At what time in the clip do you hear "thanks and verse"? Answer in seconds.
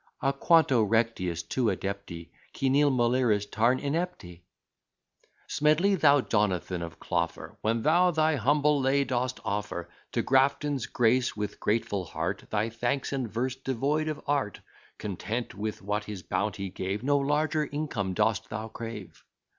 12.71-13.55